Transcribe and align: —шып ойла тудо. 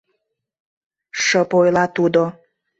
—шып 1.23 1.51
ойла 1.59 1.85
тудо. 1.95 2.23